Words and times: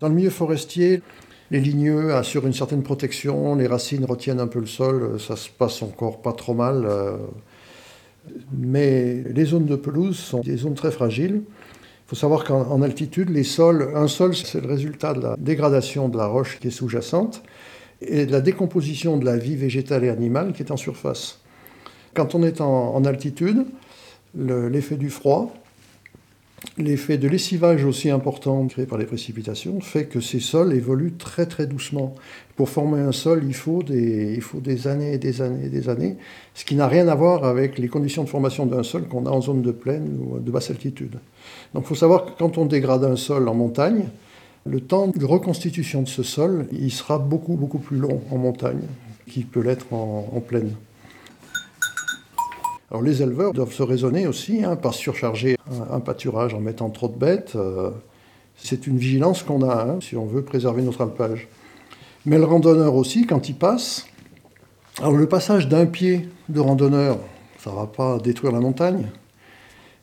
Dans 0.00 0.08
le 0.08 0.14
milieu 0.14 0.30
forestier, 0.30 1.02
les 1.50 1.60
ligneux 1.60 2.14
assurent 2.14 2.46
une 2.46 2.52
certaine 2.52 2.82
protection, 2.82 3.54
les 3.56 3.66
racines 3.66 4.04
retiennent 4.04 4.40
un 4.40 4.46
peu 4.46 4.60
le 4.60 4.66
sol, 4.66 5.18
ça 5.20 5.34
se 5.36 5.48
passe 5.50 5.82
encore 5.82 6.22
pas 6.22 6.32
trop 6.32 6.54
mal. 6.54 6.84
euh, 6.86 7.16
Mais 8.56 9.22
les 9.34 9.44
zones 9.44 9.66
de 9.66 9.76
pelouse 9.76 10.16
sont 10.18 10.40
des 10.40 10.56
zones 10.56 10.74
très 10.74 10.90
fragiles. 10.92 11.42
Il 11.44 12.08
faut 12.10 12.16
savoir 12.16 12.44
qu'en 12.44 12.62
en 12.70 12.82
altitude, 12.82 13.28
les 13.30 13.44
sols, 13.44 13.90
un 13.94 14.08
sol, 14.08 14.34
c'est 14.34 14.60
le 14.60 14.68
résultat 14.68 15.12
de 15.14 15.20
la 15.20 15.36
dégradation 15.38 16.08
de 16.08 16.16
la 16.16 16.26
roche 16.26 16.58
qui 16.60 16.68
est 16.68 16.70
sous-jacente 16.70 17.42
et 18.00 18.24
de 18.26 18.32
la 18.32 18.40
décomposition 18.40 19.16
de 19.16 19.24
la 19.24 19.36
vie 19.36 19.56
végétale 19.56 20.04
et 20.04 20.08
animale 20.08 20.52
qui 20.52 20.62
est 20.62 20.70
en 20.70 20.76
surface. 20.76 21.40
Quand 22.14 22.34
on 22.34 22.42
est 22.42 22.60
en, 22.60 23.04
altitude, 23.04 23.66
le- 24.34 24.68
l'effet 24.68 24.96
du 24.96 25.10
froid, 25.10 25.52
l'effet 26.76 27.18
de 27.18 27.28
lessivage 27.28 27.84
aussi 27.84 28.10
important 28.10 28.66
créé 28.66 28.86
par 28.86 28.98
les 28.98 29.06
précipitations 29.06 29.80
fait 29.80 30.06
que 30.06 30.20
ces 30.20 30.40
sols 30.40 30.72
évoluent 30.72 31.16
très 31.16 31.46
très 31.46 31.66
doucement. 31.66 32.14
Pour 32.56 32.68
former 32.68 33.00
un 33.00 33.12
sol, 33.12 33.42
il 33.46 33.54
faut 33.54 33.82
des, 33.82 34.40
années 34.86 35.14
et 35.14 35.18
des 35.18 35.40
années 35.40 35.66
et 35.66 35.68
des 35.68 35.88
années, 35.88 36.16
ce 36.54 36.64
qui 36.64 36.74
n'a 36.74 36.88
rien 36.88 37.08
à 37.08 37.14
voir 37.14 37.44
avec 37.44 37.78
les 37.78 37.88
conditions 37.88 38.24
de 38.24 38.28
formation 38.28 38.66
d'un 38.66 38.82
sol 38.82 39.06
qu'on 39.06 39.26
a 39.26 39.30
en 39.30 39.40
zone 39.40 39.62
de 39.62 39.72
plaine 39.72 40.18
ou 40.20 40.38
de 40.38 40.50
basse 40.50 40.70
altitude. 40.70 41.18
Donc 41.74 41.84
il 41.84 41.88
faut 41.88 41.94
savoir 41.94 42.24
que 42.26 42.30
quand 42.38 42.58
on 42.58 42.66
dégrade 42.66 43.04
un 43.04 43.16
sol 43.16 43.48
en 43.48 43.54
montagne, 43.54 44.04
le 44.66 44.80
temps 44.80 45.08
de 45.08 45.24
reconstitution 45.24 46.02
de 46.02 46.08
ce 46.08 46.22
sol, 46.22 46.66
il 46.72 46.90
sera 46.90 47.18
beaucoup 47.18 47.56
beaucoup 47.56 47.78
plus 47.78 47.96
long 47.98 48.20
en 48.30 48.38
montagne 48.38 48.82
qu'il 49.28 49.46
peut 49.46 49.62
l'être 49.62 49.92
en 49.92 50.42
plaine. 50.46 50.72
Alors 52.90 53.02
les 53.02 53.22
éleveurs 53.22 53.52
doivent 53.52 53.72
se 53.72 53.82
raisonner 53.82 54.26
aussi, 54.26 54.64
hein, 54.64 54.76
pas 54.76 54.92
surcharger 54.92 55.56
un, 55.90 56.00
pâturage 56.00 56.54
en 56.54 56.60
mettant 56.60 56.88
trop 56.88 57.08
de 57.08 57.18
bêtes. 57.18 57.52
euh, 57.54 57.90
c'est 58.56 58.86
une 58.86 58.96
vigilance 58.96 59.42
qu'on 59.42 59.62
a 59.62 59.84
hein, 59.84 59.98
si 60.00 60.16
on 60.16 60.24
veut 60.24 60.42
préserver 60.42 60.82
notre 60.82 61.02
alpage. 61.02 61.48
Mais 62.24 62.38
le 62.38 62.44
randonneur 62.44 62.94
aussi, 62.94 63.26
quand 63.26 63.48
il 63.48 63.54
passe, 63.54 64.06
alors 64.98 65.12
le 65.12 65.28
passage 65.28 65.68
d'un 65.68 65.86
pied 65.86 66.28
de 66.48 66.60
randonneur, 66.60 67.18
ça 67.58 67.70
ne 67.70 67.76
va 67.76 67.86
pas 67.86 68.18
détruire 68.18 68.52
la 68.52 68.60
montagne. 68.60 69.06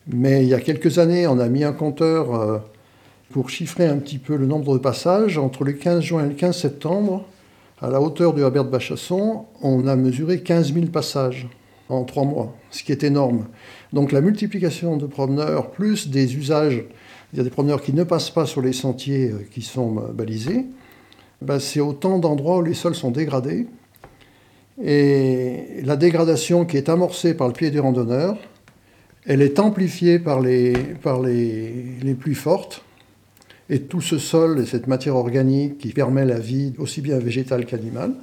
Mais 0.08 0.44
il 0.44 0.50
y 0.50 0.54
a 0.54 0.60
quelques 0.60 1.00
années, 1.00 1.26
on 1.26 1.40
a 1.40 1.50
mis 1.50 1.64
un 1.64 1.74
compteur 1.74 2.36
euh, 2.36 2.60
pour 3.32 3.50
chiffrer 3.50 3.88
un 3.88 3.98
petit 3.98 4.20
peu 4.20 4.36
le 4.36 4.46
nombre 4.46 4.74
de 4.74 4.80
passages. 4.80 5.40
Entre 5.40 5.64
le 5.64 5.74
15 5.74 6.04
juin 6.04 6.26
et 6.26 6.30
le 6.30 6.36
15 6.36 6.56
septembre, 6.56 7.26
à 7.82 7.90
la 7.90 8.00
hauteur 8.00 8.34
du 8.34 8.44
Habert 8.44 8.66
de 8.66 8.70
Bachasson, 8.70 9.46
on 9.64 9.88
a 9.88 9.96
mesuré 9.96 10.42
15 10.42 10.74
000 10.74 10.86
passages 10.86 11.48
en 11.90 12.04
trois 12.04 12.26
mois, 12.26 12.56
ce 12.72 12.84
qui 12.84 12.92
est 12.92 13.04
énorme. 13.04 13.46
Donc 13.94 14.12
la 14.12 14.22
multiplication 14.22 14.98
de 14.98 15.06
promeneurs, 15.06 15.72
plus 15.72 16.10
des 16.10 16.36
usages, 16.36 16.84
il 17.34 17.38
y 17.38 17.42
a 17.42 17.44
des 17.44 17.50
promeneurs 17.50 17.82
qui 17.82 17.94
ne 17.94 18.04
passent 18.04 18.30
pas 18.30 18.46
sur 18.46 18.62
les 18.62 18.74
sentiers 18.74 19.30
euh, 19.30 19.48
qui 19.52 19.62
sont 19.62 19.98
euh, 19.98 20.12
balisés, 20.12 20.66
ben, 21.42 21.60
c'est 21.60 21.82
autant 21.82 22.18
d'endroits 22.18 22.58
où 22.58 22.64
les 22.64 22.74
sols 22.74 22.96
sont 22.96 23.12
dégradés. 23.12 23.68
Et 24.82 25.82
la 25.84 25.96
dégradation 25.96 26.66
qui 26.66 26.78
est 26.78 26.90
amorcée 26.90 27.34
par 27.34 27.48
le 27.48 27.54
pied 27.54 27.72
du 27.72 27.80
randonneur, 27.80 28.38
elle 29.26 29.42
est 29.42 29.60
amplifiée 29.60 30.20
par 30.20 30.40
les, 30.40 30.74
les 30.74 32.14
pluies 32.14 32.36
fortes. 32.36 32.84
Et 33.70 33.82
tout 33.82 34.02
ce 34.02 34.18
sol 34.18 34.60
et 34.60 34.66
cette 34.66 34.88
matière 34.88 35.16
organique 35.16 35.80
qui 35.80 35.90
permet 35.90 36.26
la 36.26 36.40
vie 36.40 36.74
aussi 36.78 37.02
bien 37.02 37.18
végétale 37.18 37.66
qu'animale, 37.66 38.14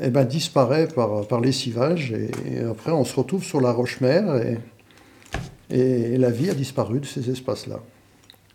eh 0.00 0.10
ben, 0.10 0.24
disparaît 0.24 0.88
par, 0.88 1.26
par 1.26 1.40
lessivage. 1.40 2.12
Et, 2.12 2.30
et 2.52 2.60
après, 2.60 2.92
on 2.92 3.04
se 3.04 3.14
retrouve 3.16 3.44
sur 3.44 3.60
la 3.60 3.72
roche-mère 3.72 4.36
et, 4.36 4.58
et 5.70 6.16
la 6.18 6.30
vie 6.30 6.50
a 6.50 6.54
disparu 6.54 7.00
de 7.00 7.06
ces 7.06 7.30
espaces-là. 7.30 7.80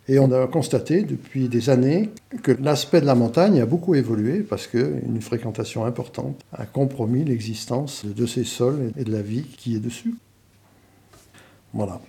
Et 0.08 0.20
on 0.20 0.32
a 0.32 0.48
constaté 0.48 1.04
depuis 1.04 1.48
des 1.48 1.70
années 1.70 2.10
que 2.44 2.52
l'aspect 2.52 3.02
de 3.02 3.06
la 3.06 3.16
montagne 3.16 3.62
a 3.62 3.66
beaucoup 3.66 3.96
évolué 3.96 4.42
parce 4.42 4.68
qu'une 4.68 5.22
fréquentation 5.22 5.86
importante 5.86 6.42
a 6.54 6.66
compromis 6.66 7.24
l'existence 7.24 8.06
de 8.06 8.26
ces 8.26 8.44
sols 8.44 8.92
et 8.98 9.04
de 9.04 9.12
la 9.12 9.22
vie 9.22 9.44
qui 9.44 9.76
est 9.76 9.80
dessus. 9.80 10.16
Voilà. 11.74 12.02